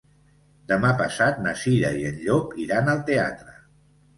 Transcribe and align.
Demà 0.71 0.93
passat 1.01 1.37
na 1.47 1.53
Cira 1.65 1.91
i 1.99 2.07
en 2.13 2.17
Llop 2.25 2.59
iran 2.67 2.93
al 2.95 3.07
teatre. 3.11 3.59